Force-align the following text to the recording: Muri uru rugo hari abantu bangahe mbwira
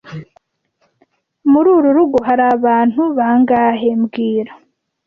Muri 1.51 1.67
uru 1.77 1.89
rugo 1.97 2.17
hari 2.27 2.43
abantu 2.55 3.01
bangahe 3.17 3.89
mbwira 4.01 4.51